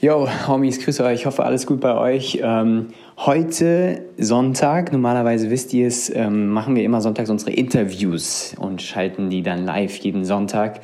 [0.00, 1.20] Yo, Homies, grüße euch.
[1.20, 2.38] Ich hoffe, alles gut bei euch.
[2.40, 8.80] Ähm, heute Sonntag, normalerweise wisst ihr es, ähm, machen wir immer sonntags unsere Interviews und
[8.80, 10.82] schalten die dann live jeden Sonntag.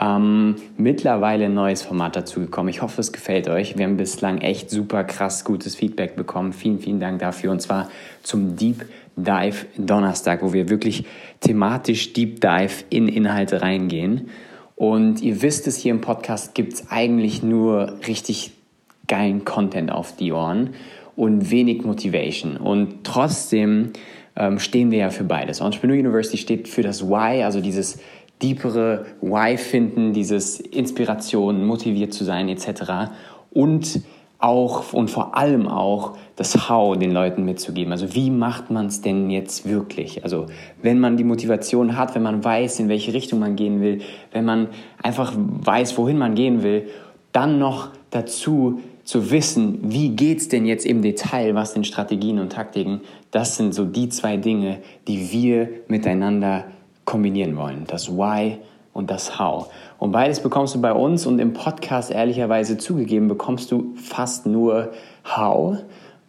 [0.00, 2.70] Ähm, mittlerweile ein neues Format dazu gekommen.
[2.70, 3.76] Ich hoffe, es gefällt euch.
[3.76, 6.54] Wir haben bislang echt super krass gutes Feedback bekommen.
[6.54, 7.50] Vielen, vielen Dank dafür.
[7.50, 7.90] Und zwar
[8.22, 8.86] zum Deep
[9.16, 11.04] Dive Donnerstag, wo wir wirklich
[11.40, 14.30] thematisch Deep Dive in Inhalte reingehen.
[14.76, 18.52] Und ihr wisst es, hier im Podcast gibt es eigentlich nur richtig
[19.08, 20.74] geilen Content auf die Ohren
[21.16, 22.58] und wenig Motivation.
[22.58, 23.92] Und trotzdem
[24.36, 25.60] ähm, stehen wir ja für beides.
[25.60, 27.98] Entrepreneur University steht für das Why, also dieses
[28.42, 33.10] deepere Why finden, dieses Inspiration, motiviert zu sein etc.
[33.50, 34.02] Und
[34.38, 37.92] auch und vor allem auch das How den Leuten mitzugeben.
[37.92, 40.24] Also wie macht man es denn jetzt wirklich?
[40.24, 40.46] Also
[40.82, 44.44] wenn man die Motivation hat, wenn man weiß, in welche Richtung man gehen will, wenn
[44.44, 44.68] man
[45.02, 46.88] einfach weiß, wohin man gehen will,
[47.32, 52.38] dann noch dazu zu wissen, wie geht es denn jetzt im Detail, was sind Strategien
[52.38, 56.64] und Taktiken, das sind so die zwei Dinge, die wir miteinander
[57.04, 57.84] kombinieren wollen.
[57.86, 58.58] Das Why
[58.96, 59.70] und das How.
[59.98, 64.92] Und beides bekommst du bei uns und im Podcast ehrlicherweise zugegeben, bekommst du fast nur
[65.24, 65.78] How.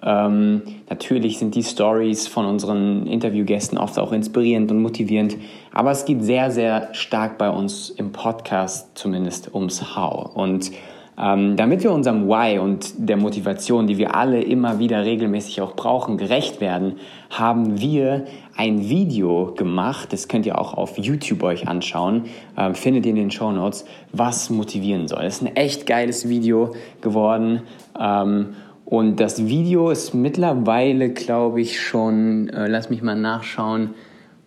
[0.04, 5.38] Ähm, natürlich sind die Stories von unseren Interviewgästen oft auch inspirierend und motivierend,
[5.74, 10.36] aber es geht sehr, sehr stark bei uns im Podcast zumindest ums How.
[10.36, 10.72] Und
[11.20, 15.76] ähm, damit wir unserem Why und der Motivation, die wir alle immer wieder regelmäßig auch
[15.76, 16.98] brauchen, gerecht werden,
[17.32, 23.06] haben wir ein Video gemacht, das könnt ihr auch auf YouTube euch anschauen, äh, findet
[23.06, 25.24] ihr in den Show Notes, was motivieren soll.
[25.24, 27.62] Das ist ein echt geiles Video geworden.
[28.00, 28.50] Ähm,
[28.86, 33.96] und das Video ist mittlerweile, glaube ich, schon, äh, lass mich mal nachschauen,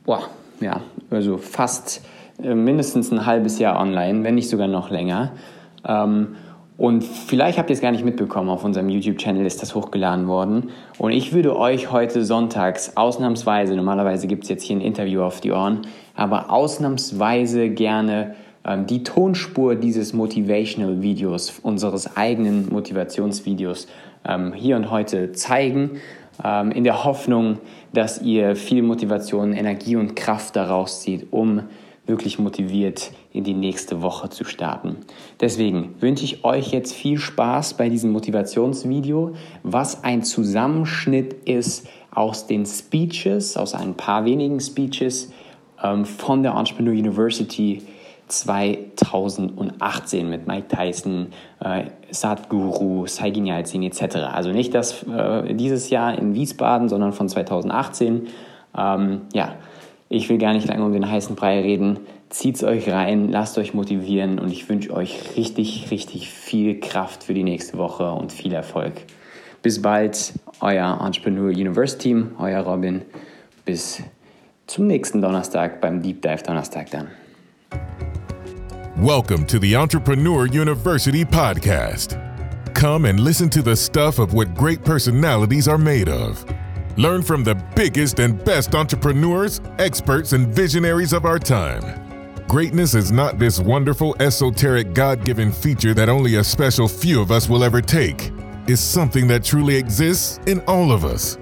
[0.05, 0.23] boah,
[0.61, 2.03] ja, also fast
[2.43, 5.33] äh, mindestens ein halbes Jahr online, wenn nicht sogar noch länger.
[5.87, 6.37] Ähm,
[6.81, 10.71] und vielleicht habt ihr es gar nicht mitbekommen, auf unserem YouTube-Channel ist das hochgeladen worden.
[10.97, 15.43] Und ich würde euch heute sonntags ausnahmsweise, normalerweise gibt es jetzt hier ein Interview auf
[15.43, 15.83] die Ohren,
[16.15, 18.35] aber ausnahmsweise gerne
[18.65, 23.87] ähm, die Tonspur dieses Motivational-Videos, unseres eigenen Motivationsvideos
[24.27, 26.01] ähm, hier und heute zeigen,
[26.43, 27.59] ähm, in der Hoffnung,
[27.93, 31.65] dass ihr viel Motivation, Energie und Kraft daraus zieht, um
[32.11, 34.99] wirklich motiviert in die nächste Woche zu starten.
[35.41, 39.33] Deswegen wünsche ich euch jetzt viel Spaß bei diesem Motivationsvideo,
[39.63, 45.33] was ein Zusammenschnitt ist aus den Speeches, aus ein paar wenigen Speeches
[45.83, 47.81] ähm, von der Entrepreneur University
[48.31, 51.29] 2018 mit Mike Tyson,
[51.61, 54.17] äh, Sadhguru, Saigin Yalcin etc.
[54.33, 58.29] Also nicht das äh, dieses Jahr in Wiesbaden, sondern von 2018.
[58.77, 59.55] Ähm, ja,
[60.13, 62.01] ich will gar nicht lange um den heißen Brei reden.
[62.31, 67.33] Zieht's euch rein, lasst euch motivieren und ich wünsche euch richtig, richtig viel Kraft für
[67.33, 68.93] die nächste Woche und viel Erfolg.
[69.63, 73.03] Bis bald, euer Entrepreneur Universe Team, euer Robin.
[73.65, 74.03] Bis
[74.67, 77.09] zum nächsten Donnerstag beim Deep Dive Donnerstag dann.
[78.97, 82.19] Welcome to the Entrepreneur University podcast.
[82.75, 86.45] Come and listen to the stuff of what great personalities are made of.
[86.97, 92.45] Learn from the biggest and best entrepreneurs, experts, and visionaries of our time.
[92.49, 97.31] Greatness is not this wonderful, esoteric, God given feature that only a special few of
[97.31, 98.33] us will ever take.
[98.67, 101.39] It's something that truly exists in all of us.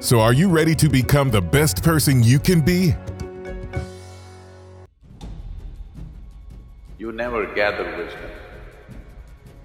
[0.00, 2.94] So, are you ready to become the best person you can be?
[6.98, 8.30] You never gather wisdom.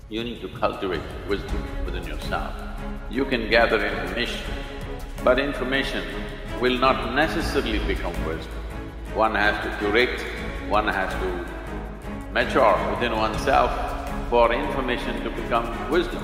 [0.10, 2.54] You need to cultivate wisdom within yourself.
[3.10, 4.46] You can gather information,
[5.26, 6.04] but information
[6.62, 8.62] will not necessarily become wisdom.
[9.16, 10.22] One has to curate,
[10.70, 11.30] one has to
[12.32, 13.72] mature within oneself
[14.30, 16.22] for information to become wisdom.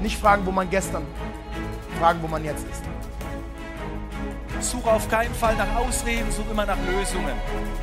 [0.00, 1.04] Nicht fragen, wo man gestern,
[1.98, 2.84] fragen, wo man jetzt ist.
[4.60, 7.34] Suche auf keinen Fall nach Ausreden, suche immer nach Lösungen.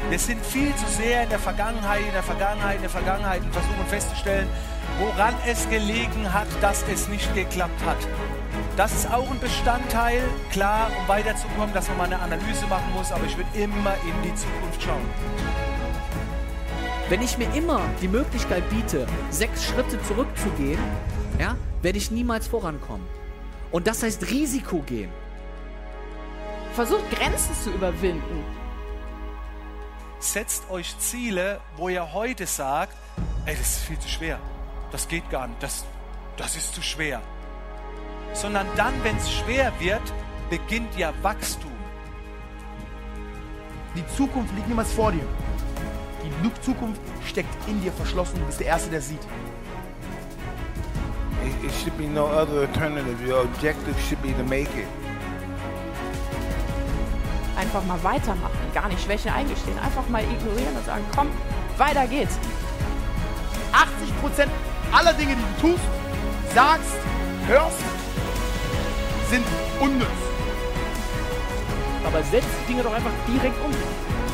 [0.10, 3.52] Wir sind viel zu sehr in der Vergangenheit, in der Vergangenheit, in der Vergangenheit und
[3.52, 4.48] versuchen festzustellen,
[5.00, 7.98] woran es gelegen hat, dass es nicht geklappt hat.
[8.76, 13.12] Das ist auch ein Bestandteil, klar, um weiterzukommen, dass man mal eine Analyse machen muss,
[13.12, 15.06] aber ich würde immer in die Zukunft schauen.
[17.10, 20.80] Wenn ich mir immer die Möglichkeit biete, sechs Schritte zurückzugehen,
[21.40, 23.06] ja, werde ich niemals vorankommen.
[23.72, 25.10] Und das heißt Risiko gehen.
[26.74, 28.44] Versucht Grenzen zu überwinden.
[30.20, 32.96] Setzt euch Ziele, wo ihr heute sagt,
[33.46, 34.40] ey, das ist viel zu schwer
[34.92, 35.86] das geht gar nicht, das,
[36.38, 37.22] das ist zu schwer.
[38.34, 40.02] Sondern dann, wenn es schwer wird,
[40.50, 41.72] beginnt ja Wachstum.
[43.96, 45.26] Die Zukunft liegt niemals vor dir.
[46.24, 48.40] Die Zukunft steckt in dir verschlossen.
[48.40, 49.22] Du bist der Erste, der sieht.
[51.44, 53.18] It, it should be no other alternative.
[53.26, 54.88] Your objective should be to make it.
[57.58, 61.28] Einfach mal weitermachen, gar nicht Schwäche eingestehen, einfach mal ignorieren und sagen, komm,
[61.78, 62.38] weiter geht's.
[63.74, 64.48] 80%
[64.92, 65.84] aller Dinge, die du tust,
[66.54, 66.98] sagst,
[67.48, 67.78] hörst,
[69.30, 69.46] sind
[69.80, 70.08] unnütz.
[72.06, 73.72] Aber setzt die Dinge doch einfach direkt um.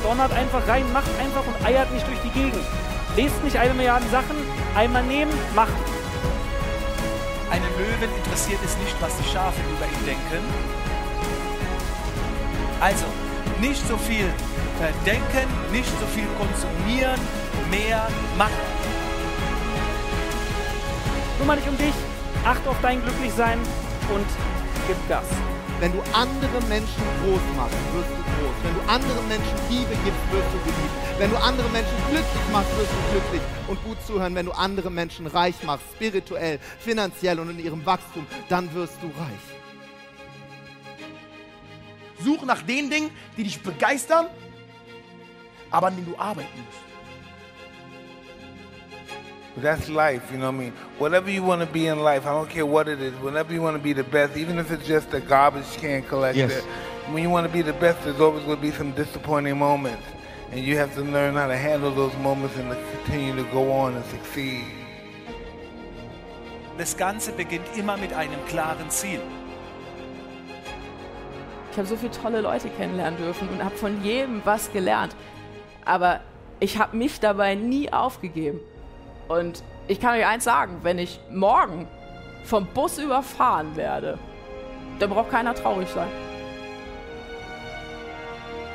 [0.04, 2.66] Donnert einfach rein, macht einfach und eiert nicht durch die Gegend.
[3.16, 4.36] Lest nicht eine Milliarde Sachen,
[4.76, 5.76] einmal nehmen, machen.
[7.50, 10.44] Einen Löwen interessiert es nicht, was die Schafe über ihn denken.
[12.80, 13.06] Also,
[13.62, 17.20] nicht so viel äh, denken, nicht so viel konsumieren,
[17.70, 18.08] mehr
[18.38, 19.03] machen.
[21.44, 21.94] Kümmere dich um dich,
[22.46, 24.26] achte auf dein Glücklichsein und
[24.88, 25.26] gib Gas.
[25.82, 28.56] Wenn du andere Menschen groß machst, wirst du groß.
[28.64, 30.96] Wenn du anderen Menschen Liebe gibst, wirst du geliebt.
[31.18, 33.42] Wenn du andere Menschen glücklich machst, wirst du glücklich.
[33.68, 38.26] Und gut zuhören, wenn du andere Menschen reich machst, spirituell, finanziell und in ihrem Wachstum,
[38.48, 39.46] dann wirst du reich.
[42.24, 44.28] Such nach den Dingen, die dich begeistern,
[45.72, 46.93] aber an denen du arbeiten musst.
[49.56, 50.74] That's life, you know what I mean?
[50.98, 53.62] Whatever you want to be in life, I don't care what it is, whenever you
[53.62, 56.64] want to be the best, even if it's just a garbage can collector, Yes.
[57.12, 60.04] when you want to be the best, there's always going to be some disappointing moments.
[60.52, 63.72] And you have to learn how to handle those moments and to continue to go
[63.72, 64.64] on and succeed.
[66.78, 69.20] Das Ganze beginnt immer mit einem klaren Ziel.
[71.72, 75.16] Ich habe so viele tolle Leute kennenlernen dürfen und habe von jedem was gelernt.
[75.86, 76.22] Aber
[76.60, 78.60] ich habe mich dabei nie aufgegeben.
[79.28, 81.88] Und ich kann euch eins sagen, wenn ich morgen
[82.44, 84.18] vom Bus überfahren werde,
[85.00, 86.10] dann braucht keiner traurig sein.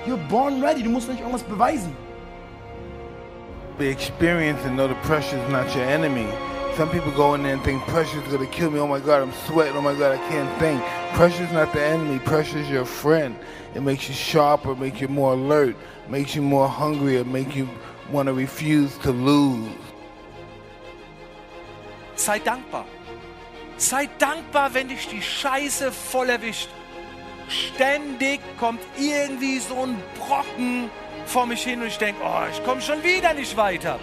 [0.06, 0.82] You're born ready.
[0.82, 1.94] Du musst nicht irgendwas beweisen.
[3.78, 6.26] Be experienced and know the pressure is not your enemy.
[6.76, 8.78] Some people go in there and think pressure is going to kill me.
[8.78, 9.76] Oh my God, I'm sweating.
[9.76, 10.80] Oh my God, I can't think.
[11.14, 12.18] Pressure is not the enemy.
[12.20, 13.36] Pressure is your friend.
[13.74, 15.76] It makes you sharper, makes you more alert,
[16.08, 17.68] makes you more hungry, it makes you
[18.10, 19.68] want to refuse to lose.
[22.18, 22.84] Sei dankbar.
[23.76, 26.68] Sei dankbar, wenn dich die Scheiße voll erwischt.
[27.48, 30.90] Ständig kommt irgendwie so ein Brocken
[31.26, 34.00] vor mich hin und ich denke, oh, ich komme schon wieder nicht weiter.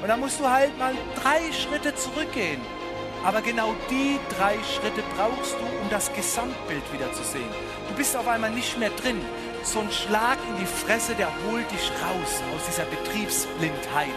[0.00, 2.62] Und dann musst du halt mal drei Schritte zurückgehen.
[3.22, 7.50] Aber genau die drei Schritte brauchst du, um das Gesamtbild wieder zu sehen.
[7.88, 9.20] Du bist auf einmal nicht mehr drin.
[9.64, 14.16] So ein Schlag in die Fresse, der holt dich raus aus dieser Betriebsblindheit.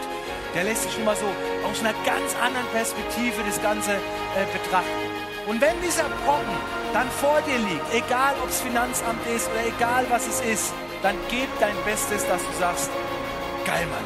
[0.54, 1.26] Der lässt sich immer so
[1.64, 5.02] aus einer ganz anderen Perspektive das Ganze äh, betrachten.
[5.46, 6.56] Und wenn dieser Brocken
[6.92, 11.16] dann vor dir liegt, egal ob es Finanzamt ist oder egal was es ist, dann
[11.28, 12.90] gib dein Bestes, dass du sagst,
[13.64, 14.04] geil Mann,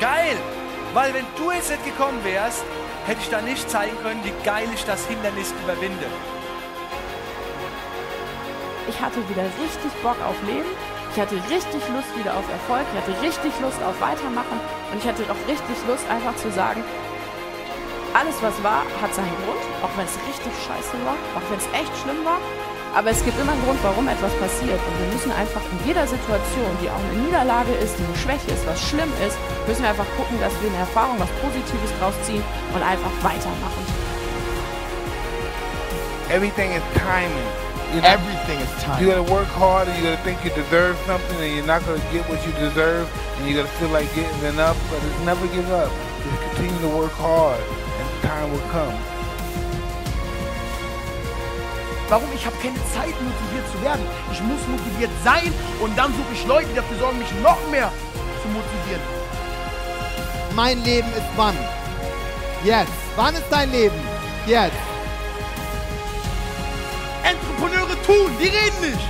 [0.00, 0.36] geil!
[0.92, 2.64] Weil wenn du jetzt nicht gekommen wärst,
[3.06, 6.06] hätte ich da nicht zeigen können, wie geil ich das Hindernis überwinde.
[8.88, 10.68] Ich hatte wieder richtig Bock auf Leben.
[11.20, 12.80] Ich hatte richtig Lust wieder auf Erfolg.
[12.88, 14.56] Ich hatte richtig Lust auf Weitermachen.
[14.88, 16.80] Und ich hatte auch richtig Lust, einfach zu sagen,
[18.16, 19.60] alles was war, hat seinen Grund.
[19.84, 21.20] Auch wenn es richtig scheiße war.
[21.36, 22.40] Auch wenn es echt schlimm war.
[22.96, 24.80] Aber es gibt immer einen Grund, warum etwas passiert.
[24.80, 28.56] Und wir müssen einfach in jeder Situation, die auch eine Niederlage ist, die eine Schwäche
[28.56, 29.36] ist, was schlimm ist,
[29.68, 32.40] müssen wir einfach gucken, dass wir eine Erfahrung, was Positives draus ziehen
[32.72, 33.84] und einfach weitermachen.
[36.32, 37.59] Everything is timing.
[37.94, 39.04] You know, Everything is you time.
[39.04, 42.22] gotta work hard and you gotta think you deserve something and you're not gonna get
[42.30, 45.90] what you deserve and you gotta feel like getting enough, but it's never give up.
[46.22, 48.94] Just continue to work hard and time will come.
[52.08, 52.28] Warum?
[52.34, 54.04] Ich habe keine Zeit, motiviert zu werden.
[54.32, 57.90] Ich muss motiviert sein und dann suche ich Leute, die dafür sorgen, mich noch mehr
[58.42, 59.02] zu motivieren.
[60.54, 61.56] Mein Leben ist wann?
[62.64, 62.92] Jetzt.
[63.16, 63.94] Wann ist dein Leben?
[64.46, 64.74] Jetzt.
[67.22, 69.08] Entrepreneure tun, die reden nicht.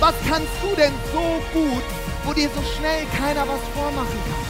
[0.00, 1.84] Was kannst du denn so gut,
[2.24, 4.44] wo dir so schnell keiner was vormachen kann?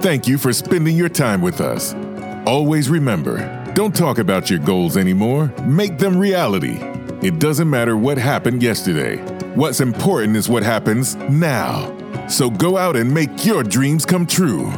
[0.00, 1.94] Thank you for spending your time with us.
[2.46, 6.80] Always remember don't talk about your goals anymore, make them reality.
[7.22, 9.37] It doesn't matter what happened yesterday.
[9.58, 11.92] What's important is what happens now.
[12.28, 14.72] So go out and make your dreams come true.